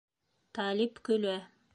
Талип 0.59 0.97
көлә. 1.11 1.35